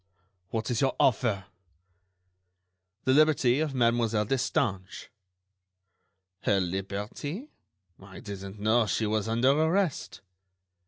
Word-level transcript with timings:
what 0.49 0.71
is 0.71 0.81
your 0.81 0.95
offer?" 0.99 1.45
"The 3.03 3.13
liberty 3.13 3.59
of 3.59 3.75
Mademoiselle 3.75 4.25
Destange." 4.25 5.09
"Her 6.39 6.59
liberty?... 6.59 7.49
I 7.99 8.19
didn't 8.19 8.57
know 8.59 8.87
she 8.87 9.05
was 9.05 9.27
under 9.27 9.51
arrest." 9.51 10.21